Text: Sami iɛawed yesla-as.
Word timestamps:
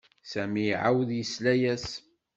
Sami 0.31 0.63
iɛawed 0.71 1.09
yesla-as. 1.17 1.87